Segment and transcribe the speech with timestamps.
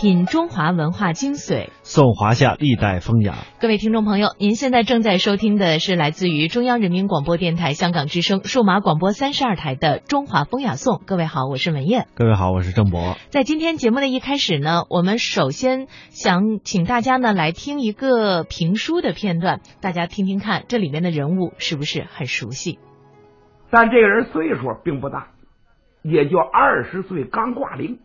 [0.00, 3.34] 品中华文化精髓，颂华夏历代风雅。
[3.60, 10.98] 各位听众朋友，您现在正在收听的是来自于中央人民广播电台香港之声数码广播三十二台的《中华风雅颂》。
[11.04, 12.06] 各位好，我是文艳。
[12.14, 13.16] 各位好，我是郑博。
[13.30, 22.78] 在今天节目的一开始呢，我们首先想请大家呢来听一个评书的片段，大家听听看，这里面的人物是不是很熟悉？
[23.68, 25.30] 但这个人岁数并不大，
[26.02, 27.98] 也就二十岁刚挂零。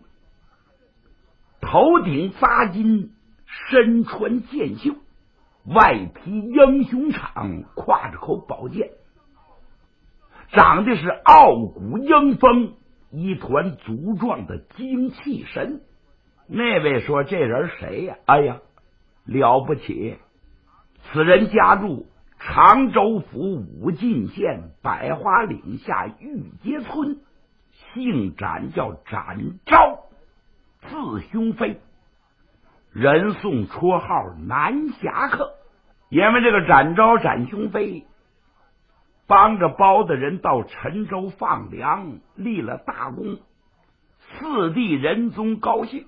[1.63, 3.13] 头顶扎金，
[3.45, 4.95] 身穿剑袖，
[5.65, 8.91] 外披英雄氅，挎着口宝剑，
[10.51, 12.73] 长得是傲骨英风，
[13.11, 15.81] 一团足壮的精气神。
[16.47, 18.59] 那位说：“这人谁呀？”哎呀，
[19.25, 20.17] 了不起！
[21.11, 22.05] 此人家住
[22.39, 27.19] 常州府武进县百花岭下玉阶村，
[27.93, 29.77] 姓展，叫展昭。
[31.03, 31.81] 字兄飞，
[32.91, 35.53] 人送绰号南侠客，
[36.09, 38.05] 因为这个展昭展兄飞
[39.27, 43.39] 帮着包大人到陈州放粮，立了大功，
[44.19, 46.07] 四弟仁宗高兴，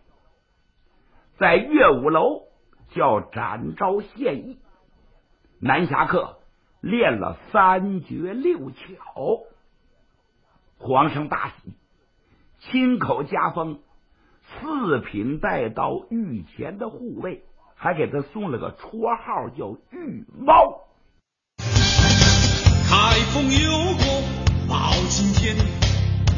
[1.38, 2.44] 在乐舞楼
[2.89, 4.59] 叫展昭献艺，
[5.59, 6.38] 南侠客
[6.81, 9.39] 练了三绝六巧，
[10.78, 11.73] 皇上大喜，
[12.59, 13.80] 亲口加封。
[14.47, 17.43] 四品带刀御前的护卫，
[17.75, 20.53] 还给他送了个绰号，叫御猫。
[22.88, 24.21] 开封有国
[24.69, 25.55] 包青天，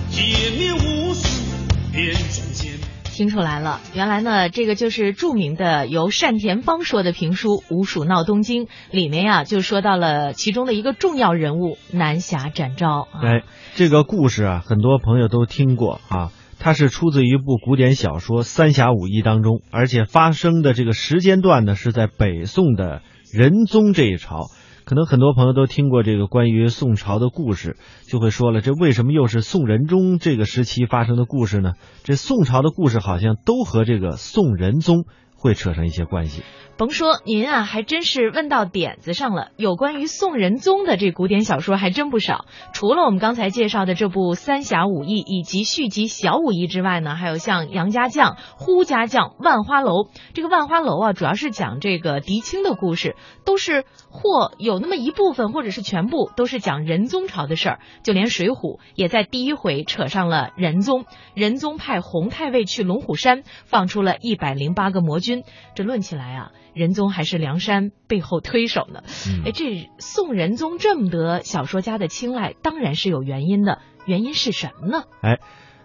[0.10, 2.72] 铁面无私辨忠奸。
[3.04, 13.08] 听出来了，原来呢，这个就是著名的由单田芳说的评书《吴蜀闹东京》里面呀，就说到了其中的一个重要人物南侠展昭。
[13.22, 13.44] 哎，
[13.76, 16.32] 这个故事啊，很多朋友都听过啊。
[16.68, 23.02] 它是出自于一部古典小说《三侠五义》当中，而且发生的这个时间段呢是在北宋的
[23.32, 24.48] 仁宗这一朝。
[24.84, 27.78] 可能很多朋友都听过这个关于宋朝的故事，
[28.10, 31.72] 就会说了，这为什么又是宋仁宗这个时期发生的故事呢？
[32.04, 35.06] 这宋朝的故事好像都和这个宋仁宗
[35.38, 36.44] 会扯上一些关系。
[36.78, 39.50] 甭说您啊，还真是问到点子上了。
[39.58, 42.46] 有关于宋仁宗的这古典小说还真不少。
[42.72, 50.04] 除了我们刚才介绍的这部《三侠五义》以及续集《小五义》之外呢，还有像《杨家将》《呼家将》《万花楼》。
[50.36, 57.80] 这个《万花楼》啊，主要是讲这个狄青的故事，都是或有那么一部分，或者是全部都是讲仁宗朝的事儿。
[58.04, 58.54] 就连《水浒》
[58.94, 61.06] 也在第一回扯上了仁宗。
[61.34, 65.44] 仁宗派洪太尉去龙虎山，放出了一百零八个魔军。
[65.76, 66.52] 这论起来啊。
[66.74, 69.02] 仁宗还是梁山背后推手呢？
[69.44, 73.80] 哎，这宋仁宗这么得小说家的青睐，当然是有原因的。
[74.06, 75.04] 原因是什么呢？
[75.22, 75.40] 哎，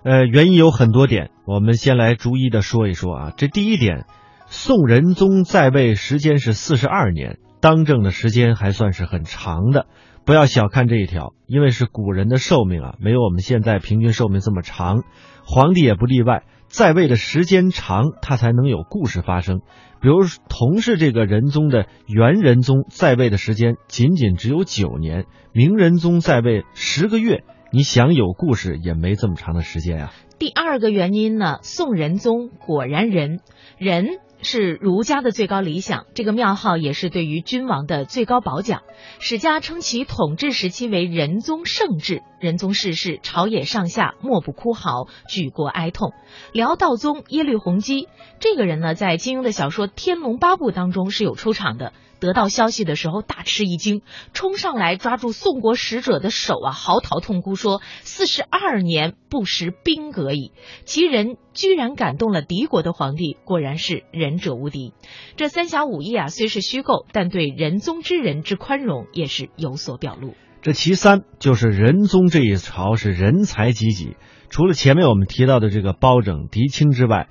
[0.04, 3.32] 呃，原因有很多点，我们先来逐一的说一说啊。
[3.34, 4.04] 这第一点，
[4.48, 9.86] 宋仁宗在位时间是四十二年，当政的时间还算是很长的。
[10.26, 15.04] 不要小看这一条，因为是古人的寿命啊，没有我们现在平均寿命这么长，
[15.46, 16.42] 皇帝也不例外。
[16.72, 19.60] 在位的时间长，他才能有故事发生。
[20.00, 30.12] 比如，同是这个仁宗的元仁宗在位的时间仅仅只有九年，明仁宗在位十个月，你想有故事也没这么长的时间呀。
[30.38, 33.40] 第二个原因呢，宋仁宗果然仁
[33.76, 34.06] 仁。
[34.44, 38.82] 是儒家的最高理想，这个庙号也是对于君王的最高褒奖。
[39.20, 42.22] 史家称其统治时期为仁宗盛治。
[42.42, 46.12] 仁宗逝世，朝野上下莫不哭嚎，举国哀痛。
[46.52, 48.08] 辽道宗耶律洪基
[48.40, 51.92] 这个人呢，在金庸的小说《天龙八部》当中是有出场的。
[52.18, 60.50] 得到消息的时候大吃一惊，冲上来抓住宋国使者的手啊，嚎啕痛哭说：“四十二年不识兵革矣。”
[60.84, 64.94] 其人居然感动了敌国的皇帝，果然是仁者无敌。
[65.36, 70.34] 这三侠五义啊，虽是虚构，但对仁宗之人之宽容也是有所表露。
[70.62, 74.16] 这其三就是仁宗这一朝是人才济济，
[74.48, 77.28] 除了前面我们提到的这个包拯、狄青之外，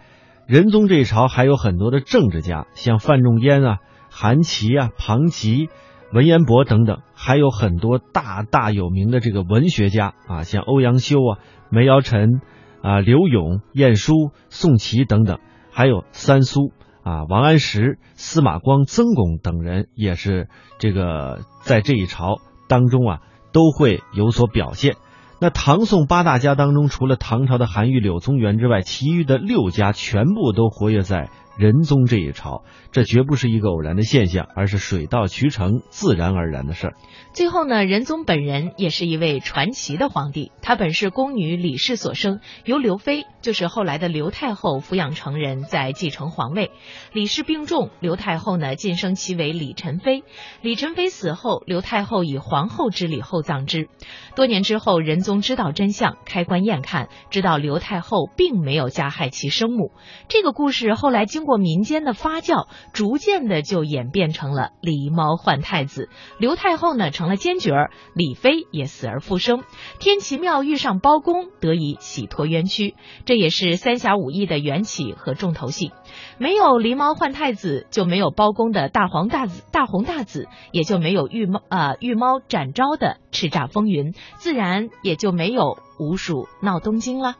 [0.47, 3.77] 仁宗这一朝还有很多的政治家，像范仲淹啊。
[4.13, 5.69] 韩琦啊、庞吉、
[6.11, 11.39] 文彦博等等，还有很多大大有名的这个文学家啊，像欧阳修啊、
[11.69, 12.41] 梅尧臣
[12.81, 15.39] 啊、刘永、晏殊、宋祁等等，
[15.71, 16.73] 还有三苏
[17.03, 23.19] 啊、王安石、司马光、曾巩等人，也是这个在这一朝当中啊
[23.51, 24.95] 都会有所表现。
[25.41, 31.29] 那唐宋八大家当中，除了唐朝的韩愈、柳宗元之外，其余的六家全部都活跃在。
[31.61, 36.93] 仁宗这一朝，这绝不是一个偶然的现象，而是水到渠成、自然而然的事儿。
[37.33, 46.71] 最后呢，仁宗本人也是一位传奇的皇帝，他本是宫女李氏所生，由刘妃，就是后来的刘太后抚养成人，再继承皇位。
[47.13, 50.23] 李氏病重，刘太后呢晋升其为李宸妃。
[50.63, 53.87] 李宸妃死后，刘太后以皇后之礼厚葬之。
[54.35, 59.91] 多年之后，仁宗知道真相，开棺验看，知道刘太后并没有加害其生母。
[60.27, 66.07] 这个故事后来经过过民间的发酵，逐渐的就演变成了狸猫换太子。
[66.37, 69.65] 刘太后呢成了奸角儿，李妃也死而复生。
[69.99, 72.95] 天齐庙遇上包公，得以洗脱冤屈。
[73.25, 75.91] 这也是三侠五义的缘起和重头戏。
[76.37, 87.35] 没有狸猫换太子，就没有包公的大黄大紫大红大紫，也就没有御猫啊御猫展昭的叱咤风云，自然也就没有吴蜀闹东京了。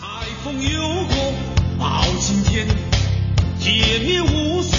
[0.00, 0.06] 台
[0.42, 1.31] 风有过
[1.82, 2.64] 包青天，
[3.58, 4.76] 铁面无私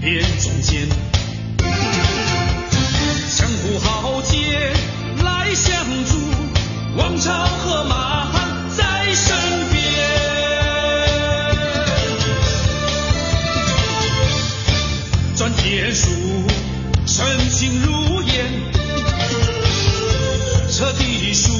[0.00, 0.88] 辨忠奸，
[3.38, 4.72] 江湖豪杰
[5.22, 5.72] 来相
[6.04, 6.18] 助，
[6.96, 9.36] 王朝和马汉在身
[9.70, 9.78] 边。
[15.36, 16.08] 转天书，
[17.06, 18.50] 深情如烟，
[20.72, 21.52] 彻地书，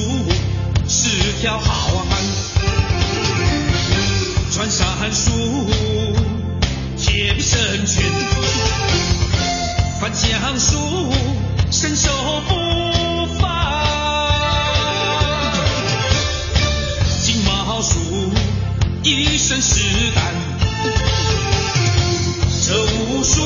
[0.88, 1.08] 是
[1.40, 2.31] 条好汉。
[6.96, 8.04] 铁臂神拳，
[10.00, 11.12] 翻江术，
[11.70, 12.10] 身手
[12.48, 13.42] 不凡。
[17.22, 17.98] 金毛鼠，
[19.02, 19.80] 一身是
[20.14, 20.34] 胆，
[22.64, 23.40] 这无数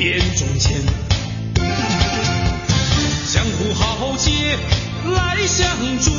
[0.00, 0.80] 辨忠奸。
[3.30, 4.56] 江湖豪杰
[5.14, 5.68] 来相
[6.00, 6.10] 助，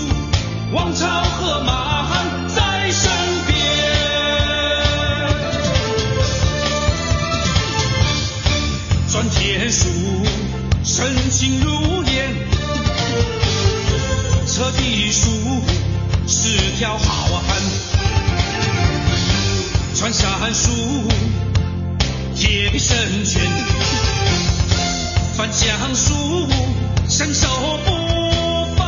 [0.72, 3.12] 王朝和马汉在身
[3.48, 3.58] 边。
[9.12, 9.88] 转天书，
[10.86, 12.36] 深情如烟，
[14.46, 15.28] 彻地书，
[16.28, 17.58] 是条好汉。
[19.96, 20.70] 穿山术，
[22.36, 23.42] 铁臂神拳，
[25.52, 26.48] 江苏
[27.10, 27.48] 伸手
[27.86, 28.88] 不放。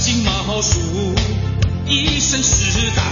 [0.00, 0.78] 金毛鼠，
[1.86, 3.04] 一身是胆，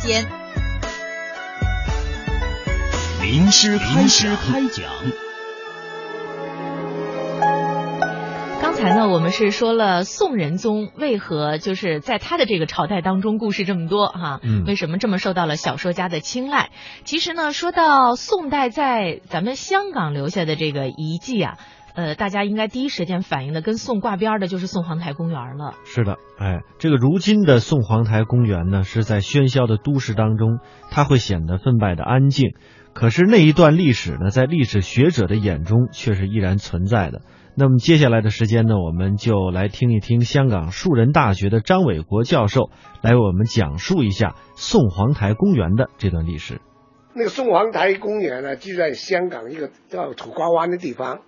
[0.00, 0.26] 间。
[3.22, 4.90] 名师开师开讲。
[8.60, 16.70] 刚才呢，我们是说了宋仁宗为何就是在他的这个朝代当中故事这么多哈，嗯为什么这么受到了小说家的青睐？
[17.04, 21.58] 其实呢，说到宋代在咱们香港留下的这个遗迹啊，
[21.94, 25.74] 呃，大家应该第一时间反映的跟宋挂边的就是宋皇台公园了。
[25.84, 30.58] 是的，哎，这个如今的宋皇台公园呢，是在喧嚣的都市当中，
[30.90, 32.54] 它会显得分外的安静。
[32.92, 37.22] 可是那一段历史呢，在历史学者的眼中却是依然存在的。
[37.56, 42.70] 那么接下来的时间呢，我们就来听一听香港树人大学的张伟国教授
[43.02, 46.60] 来为我们讲述一下宋皇台公园的这段历史。
[47.14, 51.20] 那个宋皇台公园呢，就在香港一个叫土瓜湾的地方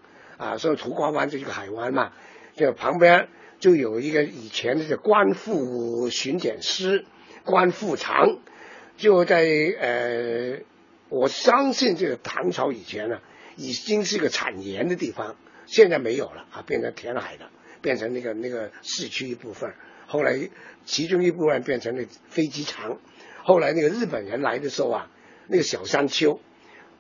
[0.43, 2.13] 啊，所以土瓜湾就是一个海湾嘛，
[2.57, 3.29] 这旁边
[3.61, 7.05] 就有一个以前的这官复巡检司
[7.45, 8.39] 官复长，
[8.97, 9.45] 就在
[9.81, 10.59] 呃，
[11.09, 13.21] 我相信这个唐朝以前呢，
[13.57, 17.51] 已经是个产盐的地方，现在没有了啊，变成填海了。
[17.81, 19.75] 变成那个那个市区一部分，
[20.07, 20.39] 后来
[20.85, 23.01] 其中一部分变成了飞机场，
[23.43, 25.11] 后来那个日本人来的时候啊，
[25.49, 26.41] 那个小山丘，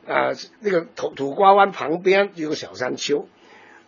[0.07, 3.29] 啊、那个土土瓜湾旁边有个小山丘，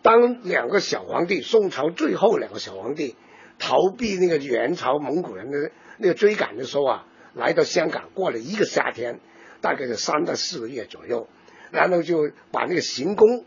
[0.01, 3.15] 当两个小皇帝，宋朝最后两个小皇帝
[3.59, 9.19] 逃避那个元朝蒙古人的那个追赶的时候啊，来到香港过了一个夏天，
[9.61, 11.27] 大概是三到四个月左右，
[11.71, 13.43] 然后就把那个行宫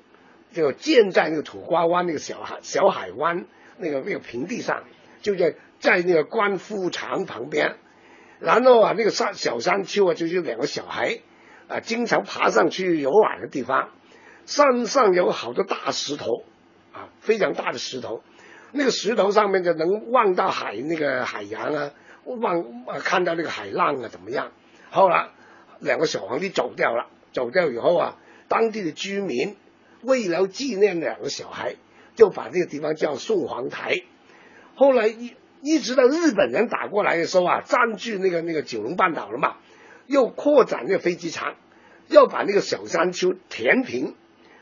[0.53, 3.47] 就建在那个土瓜湾那个小海小海湾
[3.79, 4.85] 那个那个平地上，
[5.23, 7.77] 就在在那个官夫场旁边，
[8.41, 11.21] 然后啊那个山小山丘啊，就是两个小孩
[11.69, 13.91] 啊经常爬上去游玩的地方，
[14.47, 16.45] 山上有好多大石头
[16.93, 18.23] 啊，非常大的石头，
[18.73, 21.91] 那个石头上面就能望到海那个海洋啊，
[22.25, 24.53] 望啊看到那个海浪啊怎么样？
[24.91, 25.29] 后来
[25.81, 28.17] 两个小皇帝走掉了，走掉以后啊，
[28.49, 29.57] 当地的居民
[30.03, 31.77] 为了纪念两个小孩，
[32.15, 33.95] 就把这个地方叫宋皇台。
[34.75, 39.57] 后来一一直到日本人打过来的时候啊，占据那个那个九龙半岛了嘛，
[40.09, 41.55] 又扩展那个飞机场，
[42.09, 44.15] 要把那个小山丘填平，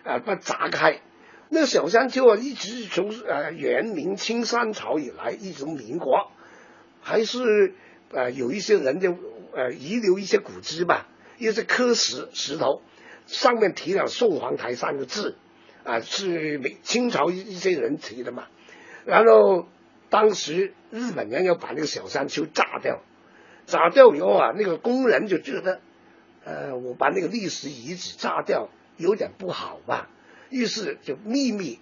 [0.03, 1.01] 啊，把它砸开。
[1.49, 6.33] 那个小山丘啊，一直从呃元明清三朝以来，一直民国，
[7.01, 7.75] 还是
[8.11, 9.17] 呃有一些人就
[9.55, 11.07] 呃遗留一些古迹吧，
[11.39, 12.83] 一些刻石石头，
[13.29, 15.37] 上面提了“宋皇台”三个字，
[15.85, 18.49] 啊，是明清朝一些人提的嘛。
[19.05, 19.69] 然后
[20.11, 23.01] 当时日本人要把那个小山丘炸掉，
[23.67, 25.81] 炸掉以后啊，那个工人就觉得，
[26.45, 30.09] 呃，我把那个历史遗址炸掉有点不好吧，
[30.49, 31.79] 于是就秘密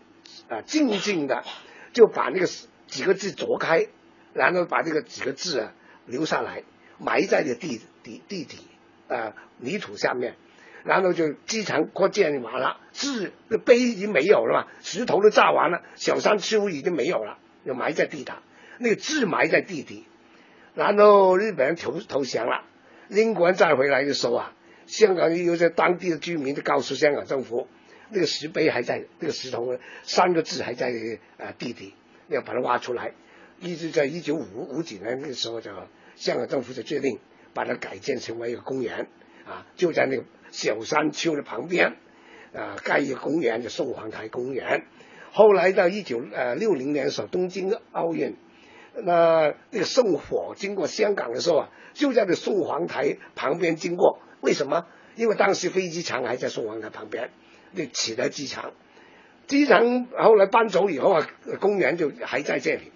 [0.48, 1.44] 啊、静静的
[1.92, 2.46] 就把那个
[2.86, 3.86] 几个字凿开，
[4.32, 5.72] 然后把这个几个字啊
[6.06, 6.64] 留下来，
[6.98, 8.58] 埋在这地地地底
[9.08, 10.36] 啊、泥土下面。
[10.84, 18.42] 然后就机场扩建完了，字那碑已经没有了嘛，石头都炸完了，小山丘已经没有了，就埋在地塔，
[18.76, 20.04] 那个字埋在地底。
[20.74, 22.64] 然后日本人投投降了，
[23.08, 24.52] 英国人再回来的时候啊，
[24.86, 27.68] 香港有些当地的居民就告诉香港政府，
[28.10, 30.92] 那个石碑还在，那个石头三个字还在
[31.38, 31.94] 呃地底，
[32.28, 33.12] 要把它挖出来。
[33.60, 35.70] 一直在一九五五几年那个时候就
[36.16, 37.20] 香港政府就决定
[37.54, 39.06] 把它改建成为一个公园
[39.46, 41.96] 啊，就在那个小山丘的旁边
[42.52, 44.84] 啊盖一个公园，就宋皇台公园。
[45.30, 48.36] 后来到一九呃六零年的时候，东京奥运，
[49.02, 54.20] 那那个圣火经过香港的时候啊，就在这宋皇台旁边经过。
[54.40, 54.86] 为什么？
[55.16, 57.30] 因为当时飞机场还在宋皇台旁边，
[57.72, 58.72] 那启德机场。
[59.46, 61.28] 机场后来搬走以后啊，
[61.60, 62.92] 公园就还在这里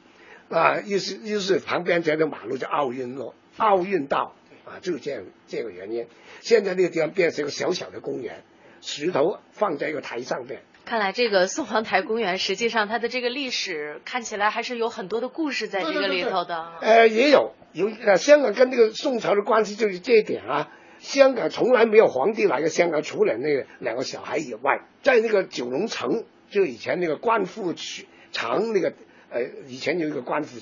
[0.48, 0.80] 啊。
[0.80, 6.06] 于是于是旁边这条马路叫奥运路、奥运道啊，就这样这个原因。
[6.40, 8.42] 现在那个地方变成一个小小的公园，
[8.80, 10.62] 石头放在一个台上面。
[10.88, 16.72] 看来这个宋皇台公园实际上它的这个历史看起来还是有很多的故事在这个里头的。
[16.80, 20.72] 呃，也有有呃，香港跟这个宋朝的关系就是这一点啊。
[20.98, 28.94] 香港从来没有皇帝来过香港，除了那个两个小孩以外，在那个九龙城，就以前那个官府区长那个
[29.28, 30.58] 呃，以前有一个官府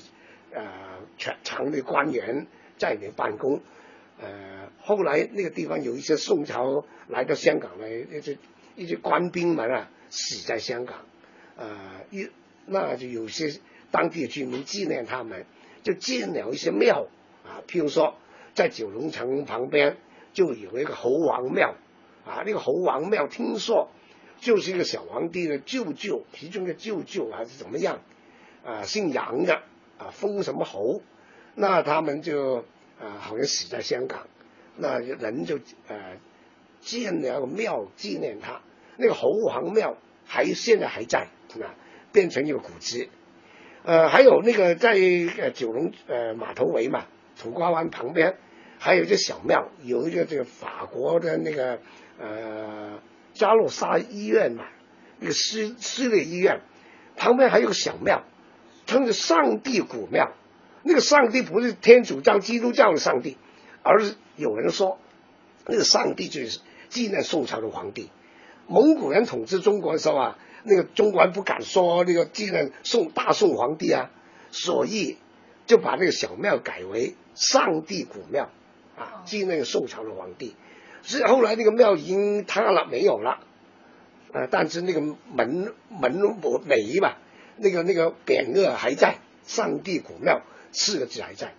[0.53, 0.61] 呃
[1.17, 3.61] 全长的官员在里面办公，
[4.21, 4.27] 呃，
[4.81, 8.37] 后来那个地方有一些宋朝来到香港的一些
[8.75, 10.97] 一些官兵们啊，死在香港，
[11.55, 12.29] 呃，一
[12.65, 13.59] 那就有些
[13.91, 15.45] 当地的居民纪念他们，
[15.83, 17.07] 就建了一些庙
[17.45, 18.15] 啊，譬如说
[18.53, 19.97] 在九龙城旁边
[20.33, 21.75] 就有一个猴王庙
[22.25, 23.89] 啊，那个猴王庙听说
[24.39, 28.01] 就是一个小皇帝的舅舅，其中的舅舅还是怎么样
[28.65, 29.61] 啊，姓杨的
[29.97, 31.01] 啊，封什么侯，
[31.55, 32.65] 那他们就
[32.99, 34.27] 啊好像死在香港，
[34.75, 36.17] 那人就呃
[36.81, 38.61] 建了个庙纪念他。
[38.97, 41.27] 那个猴王庙还现在还在
[41.61, 41.73] 啊，
[42.11, 43.09] 变成一个古迹。
[43.83, 44.97] 呃，还有那个在
[45.37, 47.05] 呃九龙呃码头围嘛，
[47.39, 48.35] 土瓜湾旁边
[48.79, 51.79] 还有一个小庙，有一个这个法国的那个
[52.19, 52.99] 呃
[53.33, 54.65] 加洛沙医院嘛，
[55.19, 56.61] 那个私私立医院
[57.15, 58.23] 旁边还有个小庙，
[58.85, 60.33] 称是上帝古庙。
[60.83, 63.37] 那个上帝不是天主教、基督教的上帝，
[63.83, 64.99] 而是有人说
[65.65, 68.09] 那个上帝就是纪念宋朝的皇帝。
[68.67, 74.11] 蒙古人统治中国的时候啊，那个中国人不敢说那个纪念宋大宋皇帝啊，
[74.51, 75.17] 所以
[75.65, 78.49] 就把那个小庙改为上帝古庙
[78.97, 80.55] 啊，继那个宋朝的皇帝。
[81.03, 83.39] 是后来那个庙已经塌了，没有了，
[84.33, 87.17] 呃，但是那个门门楣吧，
[87.55, 90.41] 那个那个匾额还在，上帝古庙
[90.73, 91.53] 四个字还在。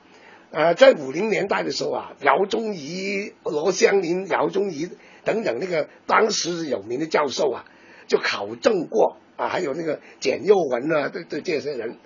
[0.50, 4.88] 呃，在五零年代的时候啊，姚宗仪、罗香林、姚宗仪
[5.24, 7.64] 等等那个当时有名的教授啊，
[8.06, 11.98] 就考证过啊，还有那个简佑文啊，对对这些人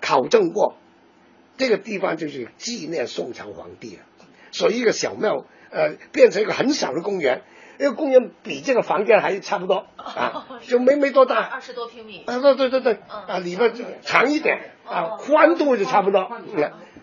[0.00, 0.76] 考证过，
[1.58, 4.00] 这个地方就是纪念宋朝皇帝啊，
[4.50, 7.42] 所以一个小庙呃变成一个很小的公园，
[7.80, 12.24] 那个公园比这个房间还差不多啊，就没没多大，二十多平米。
[12.26, 13.72] 啊，对对对对，啊，里边
[14.02, 16.20] 长一点啊，宽度就差不多，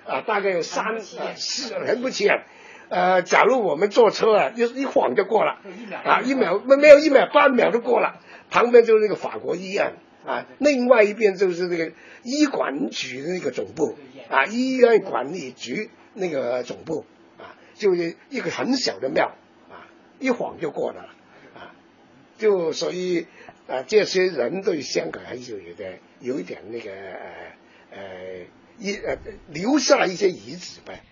[0.05, 2.43] 啊，大概有三四很不起眼。
[2.89, 5.57] 呃，假如我们坐车啊，一一晃就过了，
[6.05, 8.19] 啊，一秒没没有一秒半秒就过了。
[8.51, 11.91] 旁边就是那个法国医院啊，另外一边就是那个
[12.23, 13.97] 医管局的那个总部
[14.29, 17.05] 啊，医院管理局那个总部
[17.37, 19.33] 啊，就是一个很小的庙啊，
[20.19, 21.13] 一晃就过了
[21.55, 21.75] 啊，
[22.37, 23.27] 就所以
[23.67, 27.51] 啊，这些人对香港还是有点有一点那个呃
[27.91, 27.99] 呃
[28.79, 29.17] 一呃
[29.49, 31.03] 留下一些遗址呗。